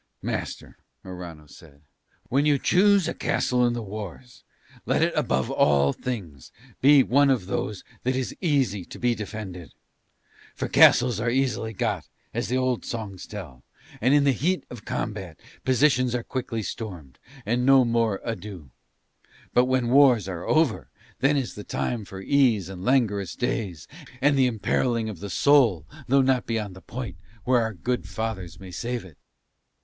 "Master," 0.23 0.79
Morano 1.03 1.45
said, 1.45 1.83
"when 2.27 2.43
you 2.47 2.57
choose 2.57 3.07
a 3.07 3.13
castle 3.13 3.63
in 3.67 3.73
the 3.73 3.83
wars, 3.83 4.43
let 4.87 5.03
it 5.03 5.13
above 5.15 5.51
all 5.51 5.93
things 5.93 6.51
be 6.81 7.03
one 7.03 7.29
of 7.29 7.45
those 7.45 7.83
that 8.01 8.15
is 8.15 8.35
easy 8.41 8.83
to 8.83 8.97
be 8.97 9.13
defended; 9.13 9.75
for 10.55 10.67
castles 10.67 11.19
are 11.19 11.29
easily 11.29 11.71
got, 11.71 12.09
as 12.33 12.47
the 12.47 12.57
old 12.57 12.83
songs 12.83 13.27
tell, 13.27 13.63
and 14.01 14.15
in 14.15 14.23
the 14.23 14.31
heat 14.31 14.63
of 14.71 14.85
combat 14.85 15.39
positions 15.65 16.15
are 16.15 16.23
quickly 16.23 16.63
stormed, 16.63 17.19
and 17.45 17.63
no 17.63 17.85
more 17.85 18.21
ado; 18.23 18.71
but, 19.53 19.65
when 19.65 19.89
wars 19.91 20.27
are 20.27 20.47
over, 20.47 20.89
then 21.19 21.37
is 21.37 21.53
the 21.53 21.63
time 21.63 22.05
for 22.05 22.23
ease 22.23 22.69
and 22.69 22.83
languorous 22.83 23.35
days 23.35 23.87
and 24.19 24.35
the 24.35 24.47
imperilling 24.47 25.09
of 25.09 25.19
the 25.19 25.29
soul, 25.29 25.85
though 26.07 26.23
not 26.23 26.47
beyond 26.47 26.75
the 26.75 26.81
point 26.81 27.17
where 27.43 27.61
our 27.61 27.75
good 27.75 28.09
fathers 28.09 28.59
may 28.59 28.71
save 28.71 29.05
it." 29.05 29.19